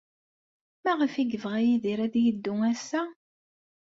[0.83, 3.01] Maɣef ay yebɣa Yidir ad yeddu ass-a?